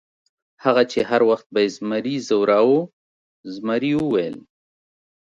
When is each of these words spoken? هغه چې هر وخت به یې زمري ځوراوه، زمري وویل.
هغه 0.63 0.83
چې 0.91 0.99
هر 1.09 1.21
وخت 1.29 1.47
به 1.53 1.59
یې 1.65 1.69
زمري 1.77 2.15
ځوراوه، 2.27 2.81
زمري 3.55 3.93
وویل. 3.97 4.35